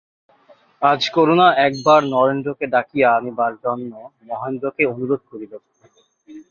আজ 0.81 1.01
করুণা 1.15 1.47
একবার 1.67 2.01
নরেন্দ্রকে 2.13 2.65
ডাকিয়া 2.75 3.07
আনিবার 3.17 3.53
জন্য 3.63 3.91
মহেন্দ্রকে 4.27 4.83
অনুরোধ 4.93 5.21
করিল। 5.31 5.53